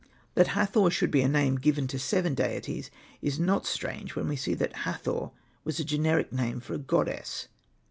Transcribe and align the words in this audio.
That 0.33 0.47
Hathor 0.57 0.89
should 0.89 1.11
be 1.11 1.21
a 1.21 1.27
name 1.29 1.57
given 1.57 1.85
to 1.89 1.99
seven 1.99 2.33
deities 2.33 2.89
is 3.21 3.37
not 3.39 3.67
strange 3.67 4.15
when 4.15 4.27
we 4.27 4.35
see 4.35 4.55
that 4.55 4.77
Hathor 4.77 5.29
was 5.63 5.79
a 5.79 5.83
generic 5.83 6.33
name 6.33 6.59
for 6.59 6.73
a 6.73 6.79
goddess. 6.79 7.49